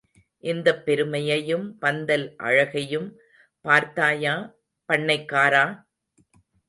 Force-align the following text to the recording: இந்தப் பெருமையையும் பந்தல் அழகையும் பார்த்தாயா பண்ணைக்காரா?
இந்தப் 0.43 0.85
பெருமையையும் 0.85 1.77
பந்தல் 1.77 2.25
அழகையும் 2.37 3.07
பார்த்தாயா 3.65 4.35
பண்ணைக்காரா? 4.89 5.65